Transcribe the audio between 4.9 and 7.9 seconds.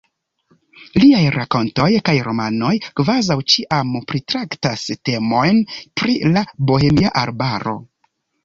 temojn pri la Bohemia Arbaro.